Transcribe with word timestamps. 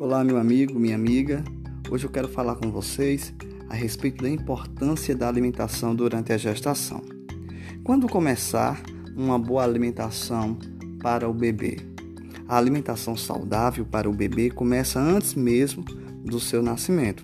Olá, 0.00 0.24
meu 0.24 0.38
amigo, 0.38 0.80
minha 0.80 0.94
amiga. 0.94 1.44
Hoje 1.90 2.06
eu 2.06 2.10
quero 2.10 2.26
falar 2.26 2.54
com 2.54 2.70
vocês 2.70 3.34
a 3.68 3.74
respeito 3.74 4.22
da 4.22 4.30
importância 4.30 5.14
da 5.14 5.28
alimentação 5.28 5.94
durante 5.94 6.32
a 6.32 6.38
gestação. 6.38 7.02
Quando 7.84 8.08
começar 8.08 8.80
uma 9.14 9.38
boa 9.38 9.62
alimentação 9.62 10.58
para 11.02 11.28
o 11.28 11.34
bebê? 11.34 11.76
A 12.48 12.56
alimentação 12.56 13.14
saudável 13.14 13.84
para 13.84 14.08
o 14.08 14.12
bebê 14.14 14.48
começa 14.48 14.98
antes 14.98 15.34
mesmo 15.34 15.84
do 16.24 16.40
seu 16.40 16.62
nascimento. 16.62 17.22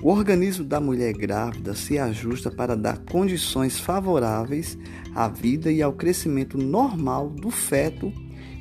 O 0.00 0.08
organismo 0.08 0.64
da 0.64 0.80
mulher 0.80 1.12
grávida 1.12 1.74
se 1.74 1.98
ajusta 1.98 2.50
para 2.50 2.74
dar 2.74 3.00
condições 3.00 3.78
favoráveis 3.78 4.78
à 5.14 5.28
vida 5.28 5.70
e 5.70 5.82
ao 5.82 5.92
crescimento 5.92 6.56
normal 6.56 7.28
do 7.28 7.50
feto 7.50 8.10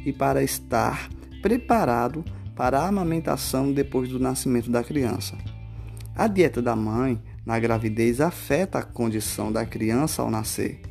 e 0.05 0.12
para 0.12 0.44
estar 0.44 1.08
preparado 1.41 2.22
para 2.55 2.80
a 2.80 2.88
amamentação 2.88 3.72
depois 3.72 4.09
do 4.09 4.20
nascimento 4.20 4.72
da 4.72 4.84
criança. 4.84 5.36
A 6.16 6.27
dieta 6.27 6.62
da 6.62 6.76
mãe 6.76 7.22
na 7.46 7.59
gravidez 7.59 8.22
afeta 8.22 8.80
a 8.80 8.84
condição 8.84 9.52
da 9.52 9.66
criança 9.66 10.22
ao 10.22 10.32
nascer. 10.32 10.82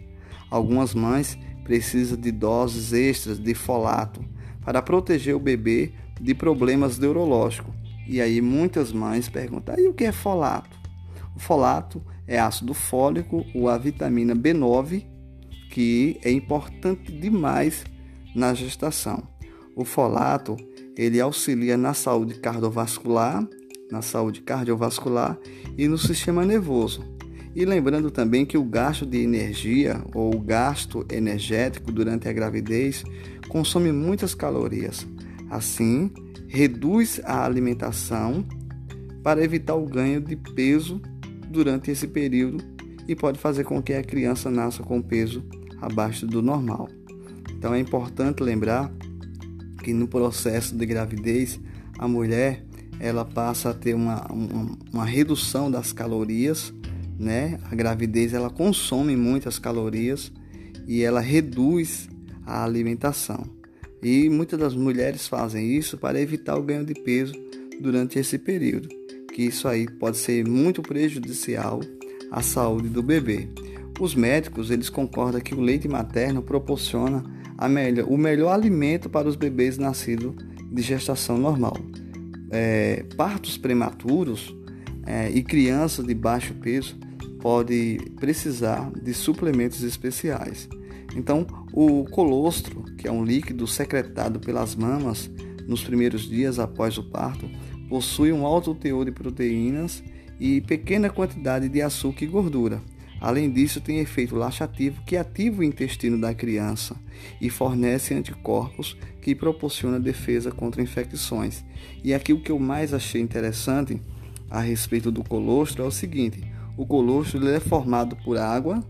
Algumas 0.50 0.94
mães 0.94 1.38
precisam 1.64 2.18
de 2.18 2.30
doses 2.30 2.92
extras 2.92 3.38
de 3.38 3.54
folato 3.54 4.22
para 4.62 4.82
proteger 4.82 5.34
o 5.34 5.40
bebê 5.40 5.92
de 6.20 6.34
problemas 6.34 6.98
neurológicos 6.98 7.74
e 8.06 8.20
aí 8.20 8.40
muitas 8.40 8.92
mães 8.92 9.28
perguntam: 9.28 9.74
"E 9.78 9.88
o 9.88 9.94
que 9.94 10.04
é 10.04 10.12
folato?" 10.12 10.78
O 11.34 11.40
folato 11.40 12.02
é 12.26 12.38
ácido 12.38 12.74
fólico 12.74 13.44
ou 13.54 13.68
a 13.68 13.76
vitamina 13.76 14.34
B9, 14.36 15.04
que 15.70 16.18
é 16.22 16.30
importante 16.30 17.10
demais 17.10 17.84
na 18.34 18.54
gestação. 18.54 19.22
O 19.74 19.84
folato, 19.84 20.56
ele 20.96 21.20
auxilia 21.20 21.76
na 21.76 21.94
saúde 21.94 22.34
cardiovascular, 22.34 23.46
na 23.90 24.02
saúde 24.02 24.40
cardiovascular 24.42 25.38
e 25.76 25.88
no 25.88 25.98
sistema 25.98 26.44
nervoso. 26.44 27.04
E 27.54 27.64
lembrando 27.64 28.10
também 28.10 28.44
que 28.44 28.58
o 28.58 28.64
gasto 28.64 29.06
de 29.06 29.18
energia 29.18 30.02
ou 30.12 30.34
o 30.34 30.40
gasto 30.40 31.06
energético 31.10 31.92
durante 31.92 32.28
a 32.28 32.32
gravidez 32.32 33.04
consome 33.48 33.92
muitas 33.92 34.34
calorias. 34.34 35.06
Assim, 35.48 36.10
reduz 36.48 37.20
a 37.24 37.44
alimentação 37.44 38.44
para 39.22 39.42
evitar 39.42 39.74
o 39.74 39.86
ganho 39.86 40.20
de 40.20 40.34
peso 40.36 41.00
durante 41.48 41.90
esse 41.90 42.08
período 42.08 42.64
e 43.06 43.14
pode 43.14 43.38
fazer 43.38 43.64
com 43.64 43.82
que 43.82 43.92
a 43.92 44.02
criança 44.02 44.50
nasça 44.50 44.82
com 44.82 45.00
peso 45.00 45.44
abaixo 45.80 46.26
do 46.26 46.42
normal. 46.42 46.88
Então 47.52 47.72
é 47.72 47.78
importante 47.78 48.42
lembrar 48.42 48.92
que 49.84 49.92
no 49.92 50.08
processo 50.08 50.74
de 50.74 50.86
gravidez 50.86 51.60
a 51.98 52.08
mulher 52.08 52.64
ela 52.98 53.24
passa 53.24 53.70
a 53.70 53.74
ter 53.74 53.94
uma, 53.94 54.24
uma, 54.32 54.78
uma 54.90 55.04
redução 55.04 55.70
das 55.70 55.92
calorias, 55.92 56.72
né? 57.18 57.58
A 57.70 57.74
gravidez 57.74 58.32
ela 58.32 58.48
consome 58.48 59.14
muitas 59.14 59.58
calorias 59.58 60.32
e 60.88 61.02
ela 61.02 61.20
reduz 61.20 62.08
a 62.46 62.64
alimentação. 62.64 63.44
E 64.02 64.28
muitas 64.30 64.58
das 64.58 64.74
mulheres 64.74 65.28
fazem 65.28 65.76
isso 65.76 65.98
para 65.98 66.20
evitar 66.20 66.56
o 66.56 66.62
ganho 66.62 66.84
de 66.84 66.94
peso 66.94 67.34
durante 67.78 68.18
esse 68.18 68.38
período, 68.38 68.88
que 69.34 69.42
isso 69.42 69.68
aí 69.68 69.86
pode 69.86 70.16
ser 70.16 70.46
muito 70.46 70.80
prejudicial 70.80 71.80
à 72.30 72.40
saúde 72.40 72.88
do 72.88 73.02
bebê. 73.02 73.48
Os 74.00 74.14
médicos 74.14 74.70
eles 74.70 74.88
concordam 74.88 75.40
que 75.40 75.54
o 75.54 75.60
leite 75.60 75.88
materno 75.88 76.42
proporciona 76.42 77.22
melhor, 77.68 78.06
o 78.08 78.16
melhor 78.16 78.52
alimento 78.52 79.08
para 79.08 79.28
os 79.28 79.36
bebês 79.36 79.78
nascidos 79.78 80.34
de 80.70 80.82
gestação 80.82 81.38
normal. 81.38 81.76
É, 82.50 83.04
partos 83.16 83.56
prematuros 83.56 84.54
é, 85.06 85.30
e 85.30 85.42
crianças 85.42 86.06
de 86.06 86.14
baixo 86.14 86.54
peso 86.54 86.96
podem 87.40 87.98
precisar 88.16 88.90
de 88.90 89.12
suplementos 89.12 89.82
especiais. 89.82 90.68
Então, 91.16 91.46
o 91.72 92.04
colostro, 92.04 92.82
que 92.96 93.06
é 93.06 93.12
um 93.12 93.24
líquido 93.24 93.66
secretado 93.66 94.40
pelas 94.40 94.74
mamas 94.74 95.30
nos 95.66 95.82
primeiros 95.82 96.28
dias 96.28 96.58
após 96.58 96.98
o 96.98 97.02
parto, 97.02 97.48
possui 97.88 98.32
um 98.32 98.44
alto 98.46 98.74
teor 98.74 99.04
de 99.04 99.12
proteínas 99.12 100.02
e 100.40 100.60
pequena 100.60 101.08
quantidade 101.08 101.68
de 101.68 101.80
açúcar 101.80 102.24
e 102.24 102.28
gordura. 102.28 102.82
Além 103.24 103.50
disso, 103.50 103.80
tem 103.80 104.00
efeito 104.00 104.36
laxativo 104.36 105.00
que 105.06 105.16
ativa 105.16 105.60
o 105.60 105.64
intestino 105.64 106.20
da 106.20 106.34
criança 106.34 106.94
e 107.40 107.48
fornece 107.48 108.12
anticorpos 108.12 108.98
que 109.22 109.34
proporciona 109.34 109.98
defesa 109.98 110.52
contra 110.52 110.82
infecções. 110.82 111.64
E 112.04 112.12
aqui 112.12 112.34
o 112.34 112.40
que 112.42 112.52
eu 112.52 112.58
mais 112.58 112.92
achei 112.92 113.22
interessante 113.22 113.98
a 114.50 114.60
respeito 114.60 115.10
do 115.10 115.24
colostro 115.24 115.84
é 115.84 115.86
o 115.86 115.90
seguinte: 115.90 116.44
o 116.76 116.84
colostro 116.84 117.48
é 117.48 117.58
formado 117.58 118.14
por 118.14 118.36
água, 118.36 118.84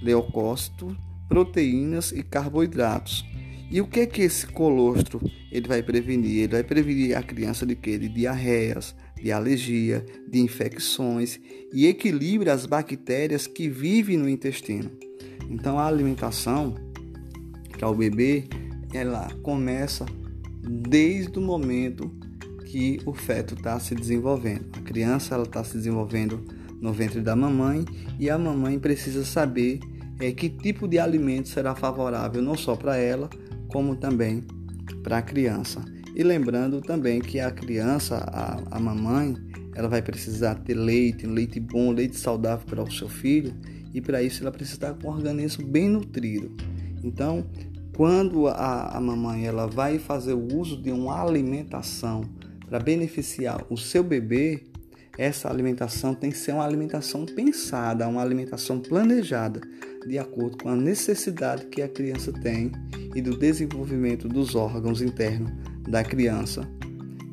leucócito, 0.00 0.96
proteínas 1.28 2.12
e 2.12 2.22
carboidratos. 2.22 3.26
E 3.72 3.80
o 3.80 3.88
que 3.88 3.98
é 3.98 4.06
que 4.06 4.22
esse 4.22 4.46
colostro 4.46 5.20
ele 5.50 5.66
vai 5.66 5.82
prevenir? 5.82 6.44
Ele 6.44 6.52
vai 6.52 6.62
prevenir 6.62 7.16
a 7.16 7.24
criança 7.24 7.66
de 7.66 7.74
quê? 7.74 7.98
De 7.98 8.08
diarreias, 8.08 8.94
de 9.22 9.30
alergia, 9.32 10.04
de 10.28 10.40
infecções 10.40 11.40
e 11.72 11.86
equilibra 11.86 12.52
as 12.52 12.66
bactérias 12.66 13.46
que 13.46 13.68
vivem 13.68 14.16
no 14.16 14.28
intestino. 14.28 14.90
Então 15.48 15.78
a 15.78 15.86
alimentação 15.86 16.74
para 17.76 17.88
o 17.88 17.94
bebê 17.94 18.44
ela 18.92 19.28
começa 19.42 20.06
desde 20.62 21.38
o 21.38 21.42
momento 21.42 22.10
que 22.66 23.00
o 23.04 23.12
feto 23.12 23.54
está 23.54 23.78
se 23.80 23.94
desenvolvendo. 23.94 24.66
A 24.76 24.80
criança 24.80 25.34
ela 25.34 25.44
está 25.44 25.64
se 25.64 25.76
desenvolvendo 25.76 26.44
no 26.80 26.92
ventre 26.92 27.20
da 27.20 27.34
mamãe 27.34 27.84
e 28.18 28.30
a 28.30 28.38
mamãe 28.38 28.78
precisa 28.78 29.24
saber 29.24 29.80
é, 30.20 30.32
que 30.32 30.48
tipo 30.48 30.86
de 30.86 30.98
alimento 30.98 31.48
será 31.48 31.74
favorável 31.74 32.42
não 32.42 32.56
só 32.56 32.76
para 32.76 32.96
ela, 32.96 33.28
como 33.68 33.96
também 33.96 34.44
para 35.02 35.18
a 35.18 35.22
criança. 35.22 35.84
E 36.14 36.22
lembrando 36.22 36.80
também 36.80 37.20
que 37.20 37.38
a 37.38 37.50
criança, 37.50 38.16
a, 38.16 38.76
a 38.76 38.80
mamãe, 38.80 39.36
ela 39.74 39.88
vai 39.88 40.02
precisar 40.02 40.56
ter 40.56 40.74
leite, 40.74 41.26
leite 41.26 41.60
bom, 41.60 41.92
leite 41.92 42.16
saudável 42.16 42.66
para 42.66 42.82
o 42.82 42.90
seu 42.90 43.08
filho, 43.08 43.54
e 43.94 44.00
para 44.00 44.22
isso 44.22 44.42
ela 44.42 44.50
precisa 44.50 44.76
estar 44.76 44.94
com 44.94 45.08
um 45.08 45.12
organismo 45.12 45.66
bem 45.66 45.88
nutrido. 45.88 46.54
Então, 47.02 47.46
quando 47.96 48.48
a, 48.48 48.96
a 48.96 49.00
mamãe 49.00 49.46
ela 49.46 49.66
vai 49.66 49.98
fazer 49.98 50.34
o 50.34 50.56
uso 50.56 50.80
de 50.80 50.90
uma 50.90 51.22
alimentação 51.22 52.22
para 52.68 52.78
beneficiar 52.78 53.64
o 53.68 53.76
seu 53.76 54.02
bebê, 54.02 54.64
essa 55.18 55.50
alimentação 55.50 56.14
tem 56.14 56.30
que 56.30 56.38
ser 56.38 56.52
uma 56.52 56.64
alimentação 56.64 57.26
pensada, 57.26 58.08
uma 58.08 58.22
alimentação 58.22 58.80
planejada, 58.80 59.60
de 60.06 60.18
acordo 60.18 60.56
com 60.56 60.68
a 60.68 60.76
necessidade 60.76 61.66
que 61.66 61.82
a 61.82 61.88
criança 61.88 62.32
tem 62.32 62.72
e 63.14 63.20
do 63.20 63.36
desenvolvimento 63.36 64.28
dos 64.28 64.54
órgãos 64.54 65.02
internos 65.02 65.52
da 65.88 66.02
criança. 66.04 66.68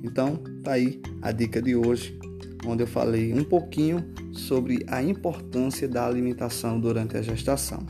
Então, 0.03 0.37
tá 0.63 0.73
aí 0.73 1.01
a 1.21 1.31
dica 1.31 1.61
de 1.61 1.75
hoje, 1.75 2.17
onde 2.65 2.83
eu 2.83 2.87
falei 2.87 3.33
um 3.33 3.43
pouquinho 3.43 4.05
sobre 4.31 4.85
a 4.87 5.01
importância 5.01 5.87
da 5.87 6.05
alimentação 6.05 6.79
durante 6.79 7.17
a 7.17 7.21
gestação. 7.21 7.85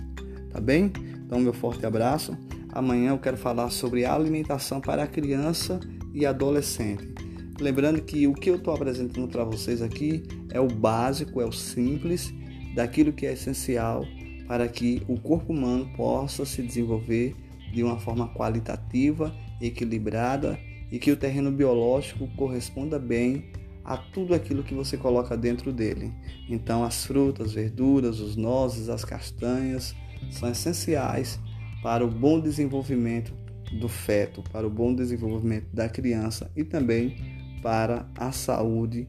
Tá 0.49 0.59
bem? 0.59 0.91
Então, 1.25 1.39
meu 1.39 1.53
forte 1.53 1.85
abraço. 1.85 2.37
Amanhã 2.69 3.11
eu 3.11 3.19
quero 3.19 3.37
falar 3.37 3.69
sobre 3.69 4.05
a 4.05 4.13
alimentação 4.13 4.79
para 4.79 5.03
a 5.03 5.07
criança 5.07 5.79
e 6.13 6.25
adolescente. 6.25 7.13
Lembrando 7.59 8.01
que 8.01 8.27
o 8.27 8.33
que 8.33 8.49
eu 8.49 8.55
estou 8.55 8.73
apresentando 8.73 9.27
para 9.27 9.43
vocês 9.43 9.81
aqui 9.81 10.23
é 10.51 10.59
o 10.59 10.67
básico, 10.67 11.41
é 11.41 11.45
o 11.45 11.51
simples, 11.51 12.31
daquilo 12.75 13.11
que 13.11 13.25
é 13.25 13.33
essencial 13.33 14.05
para 14.47 14.67
que 14.67 15.03
o 15.07 15.19
corpo 15.19 15.51
humano 15.51 15.89
possa 15.95 16.45
se 16.45 16.61
desenvolver 16.61 17.35
de 17.73 17.83
uma 17.83 17.99
forma 17.99 18.29
qualitativa, 18.29 19.35
equilibrada 19.61 20.59
e 20.91 20.99
que 20.99 21.11
o 21.11 21.17
terreno 21.17 21.51
biológico 21.51 22.27
corresponda 22.35 22.97
bem 22.97 23.45
a 23.83 23.97
tudo 23.97 24.33
aquilo 24.33 24.63
que 24.63 24.73
você 24.73 24.97
coloca 24.97 25.37
dentro 25.37 25.71
dele. 25.71 26.11
Então, 26.49 26.83
as 26.83 27.05
frutas, 27.05 27.53
verduras, 27.53 28.19
os 28.19 28.35
nozes, 28.35 28.89
as 28.89 29.05
castanhas 29.05 29.95
são 30.29 30.49
essenciais 30.49 31.39
para 31.81 32.05
o 32.05 32.09
bom 32.09 32.39
desenvolvimento 32.39 33.33
do 33.79 33.87
feto, 33.87 34.43
para 34.51 34.67
o 34.67 34.69
bom 34.69 34.93
desenvolvimento 34.93 35.67
da 35.73 35.87
criança 35.87 36.51
e 36.55 36.63
também 36.63 37.15
para 37.61 38.09
a 38.17 38.31
saúde 38.31 39.07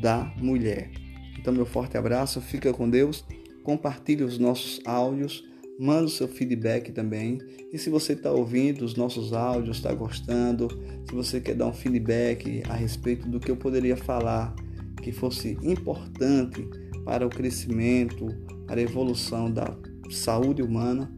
da 0.00 0.32
mulher. 0.36 0.90
Então, 1.38 1.52
meu 1.52 1.66
forte 1.66 1.96
abraço, 1.96 2.40
fica 2.40 2.72
com 2.72 2.88
Deus, 2.88 3.24
compartilhe 3.62 4.22
os 4.22 4.38
nossos 4.38 4.80
áudios, 4.84 5.44
manda 5.78 6.04
o 6.04 6.08
seu 6.08 6.28
feedback 6.28 6.92
também. 6.92 7.38
E 7.72 7.78
se 7.78 7.90
você 7.90 8.12
está 8.12 8.30
ouvindo 8.30 8.84
os 8.84 8.94
nossos 8.94 9.32
áudios, 9.32 9.76
está 9.76 9.92
gostando, 9.92 10.68
se 11.08 11.14
você 11.14 11.40
quer 11.40 11.54
dar 11.54 11.66
um 11.66 11.72
feedback 11.72 12.62
a 12.68 12.74
respeito 12.74 13.28
do 13.28 13.40
que 13.40 13.50
eu 13.50 13.56
poderia 13.56 13.96
falar 13.96 14.54
que 15.02 15.12
fosse 15.12 15.58
importante 15.62 16.66
para 17.04 17.26
o 17.26 17.30
crescimento, 17.30 18.26
para 18.66 18.80
a 18.80 18.82
evolução 18.82 19.50
da 19.50 19.76
saúde 20.10 20.62
humana, 20.62 21.10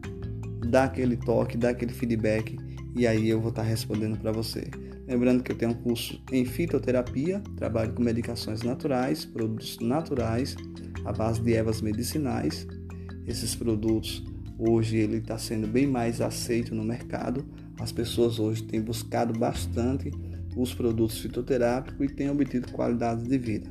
dá 0.69 0.85
aquele 0.85 1.15
toque, 1.15 1.57
dá 1.57 1.69
aquele 1.69 1.93
feedback 1.93 2.57
e 2.95 3.07
aí 3.07 3.29
eu 3.29 3.39
vou 3.39 3.49
estar 3.49 3.63
respondendo 3.63 4.17
para 4.17 4.31
você. 4.31 4.69
Lembrando 5.07 5.41
que 5.41 5.53
eu 5.53 5.57
tenho 5.57 5.71
um 5.71 5.75
curso 5.75 6.21
em 6.31 6.43
fitoterapia, 6.43 7.41
trabalho 7.55 7.93
com 7.93 8.03
medicações 8.03 8.61
naturais, 8.61 9.23
produtos 9.23 9.77
naturais, 9.79 10.57
à 11.05 11.13
base 11.13 11.41
de 11.41 11.53
ervas 11.53 11.81
medicinais. 11.81 12.67
Esses 13.25 13.55
produtos 13.55 14.25
hoje 14.57 14.97
ele 14.97 15.17
está 15.17 15.37
sendo 15.37 15.67
bem 15.67 15.85
mais 15.87 16.21
aceito 16.21 16.73
no 16.73 16.83
mercado. 16.83 17.45
As 17.79 17.91
pessoas 17.91 18.39
hoje 18.39 18.63
têm 18.63 18.81
buscado 18.81 19.37
bastante 19.37 20.11
os 20.55 20.73
produtos 20.73 21.19
fitoterápicos 21.19 22.05
e 22.05 22.13
têm 22.13 22.29
obtido 22.29 22.71
qualidade 22.71 23.23
de 23.23 23.37
vida. 23.37 23.69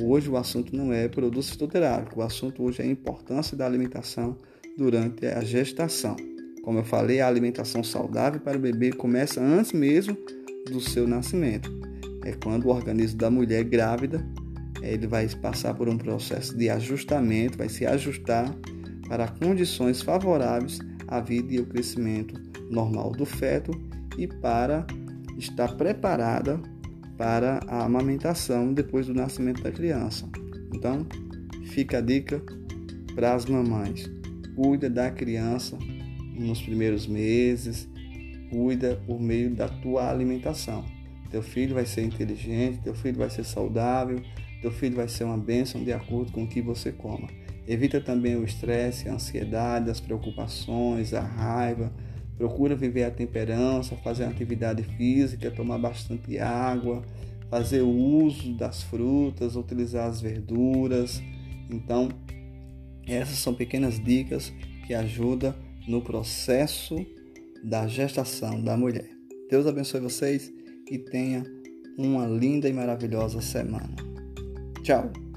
Hoje 0.00 0.30
o 0.30 0.36
assunto 0.36 0.74
não 0.74 0.92
é 0.92 1.06
produtos 1.06 1.50
fitoterápicos, 1.50 2.16
o 2.16 2.22
assunto 2.22 2.62
hoje 2.62 2.80
é 2.80 2.84
a 2.84 2.88
importância 2.88 3.56
da 3.56 3.66
alimentação 3.66 4.38
durante 4.78 5.26
a 5.26 5.42
gestação. 5.42 6.16
Como 6.62 6.78
eu 6.78 6.84
falei, 6.84 7.20
a 7.20 7.28
alimentação 7.28 7.84
saudável 7.84 8.40
para 8.40 8.56
o 8.56 8.60
bebê 8.60 8.92
começa 8.92 9.40
antes 9.40 9.72
mesmo 9.72 10.16
do 10.70 10.80
seu 10.80 11.06
nascimento. 11.06 11.70
É 12.24 12.32
quando 12.32 12.66
o 12.66 12.68
organismo 12.68 13.18
da 13.18 13.30
mulher 13.30 13.64
grávida 13.64 14.24
ele 14.80 15.06
vai 15.06 15.28
passar 15.28 15.74
por 15.74 15.88
um 15.88 15.98
processo 15.98 16.56
de 16.56 16.70
ajustamento, 16.70 17.58
vai 17.58 17.68
se 17.68 17.84
ajustar 17.84 18.52
para 19.12 19.28
condições 19.28 20.00
favoráveis 20.00 20.78
à 21.06 21.20
vida 21.20 21.52
e 21.52 21.58
ao 21.58 21.66
crescimento 21.66 22.40
normal 22.70 23.12
do 23.12 23.26
feto 23.26 23.70
e 24.16 24.26
para 24.26 24.86
estar 25.36 25.76
preparada 25.76 26.58
para 27.18 27.60
a 27.68 27.84
amamentação 27.84 28.72
depois 28.72 29.08
do 29.08 29.12
nascimento 29.12 29.62
da 29.62 29.70
criança. 29.70 30.26
Então, 30.72 31.06
fica 31.66 31.98
a 31.98 32.00
dica 32.00 32.42
para 33.14 33.34
as 33.34 33.44
mamães. 33.44 34.10
Cuida 34.56 34.88
da 34.88 35.10
criança 35.10 35.76
nos 36.34 36.62
primeiros 36.62 37.06
meses, 37.06 37.86
cuida 38.48 38.98
por 39.06 39.20
meio 39.20 39.50
da 39.50 39.68
tua 39.68 40.08
alimentação. 40.08 40.86
Teu 41.30 41.42
filho 41.42 41.74
vai 41.74 41.84
ser 41.84 42.00
inteligente, 42.02 42.80
teu 42.82 42.94
filho 42.94 43.18
vai 43.18 43.28
ser 43.28 43.44
saudável, 43.44 44.22
teu 44.62 44.70
filho 44.70 44.96
vai 44.96 45.06
ser 45.06 45.24
uma 45.24 45.36
bênção 45.36 45.84
de 45.84 45.92
acordo 45.92 46.32
com 46.32 46.44
o 46.44 46.48
que 46.48 46.62
você 46.62 46.90
coma. 46.90 47.41
Evita 47.66 48.00
também 48.00 48.36
o 48.36 48.44
estresse, 48.44 49.08
a 49.08 49.14
ansiedade, 49.14 49.90
as 49.90 50.00
preocupações, 50.00 51.14
a 51.14 51.20
raiva. 51.20 51.92
Procura 52.36 52.74
viver 52.74 53.04
a 53.04 53.10
temperança, 53.10 53.96
fazer 53.96 54.24
atividade 54.24 54.82
física, 54.82 55.50
tomar 55.50 55.78
bastante 55.78 56.38
água, 56.38 57.02
fazer 57.48 57.82
o 57.82 57.90
uso 57.90 58.54
das 58.54 58.82
frutas, 58.82 59.54
utilizar 59.54 60.08
as 60.08 60.20
verduras. 60.20 61.22
Então, 61.70 62.08
essas 63.06 63.38
são 63.38 63.54
pequenas 63.54 64.02
dicas 64.02 64.52
que 64.86 64.94
ajudam 64.94 65.54
no 65.86 66.02
processo 66.02 66.96
da 67.62 67.86
gestação 67.86 68.62
da 68.62 68.76
mulher. 68.76 69.08
Deus 69.48 69.66
abençoe 69.66 70.00
vocês 70.00 70.52
e 70.90 70.98
tenha 70.98 71.44
uma 71.96 72.26
linda 72.26 72.68
e 72.68 72.72
maravilhosa 72.72 73.40
semana. 73.40 73.94
Tchau! 74.82 75.31